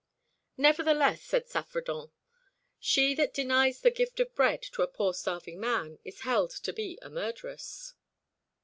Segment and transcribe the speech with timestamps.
[0.57, 2.09] "Nevertheless," said Saffredent,
[2.79, 6.73] "she that denies the gift of bread to a poor starving man is held to
[6.73, 7.93] be a murderess."